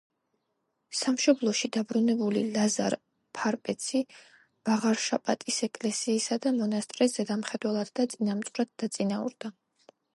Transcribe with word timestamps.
სამშობლოში 0.99 1.69
დაბრუნებული 1.75 2.41
ლაზარ 2.55 2.95
ფარპეცი 3.39 4.01
ვაღარშაპატის 4.69 5.61
ეკლესიისა 5.69 6.39
და 6.47 6.55
მონასტრის 6.61 7.17
ზედამხედველად 7.21 7.97
და 8.01 8.11
წინამძღვრად 8.17 8.75
დაწინაურდა. 8.85 9.55